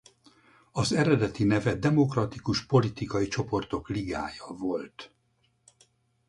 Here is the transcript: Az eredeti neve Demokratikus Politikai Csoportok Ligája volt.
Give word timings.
Az 0.71 0.91
eredeti 0.93 1.43
neve 1.43 1.75
Demokratikus 1.75 2.65
Politikai 2.65 3.27
Csoportok 3.27 3.89
Ligája 3.89 4.45
volt. 4.47 5.11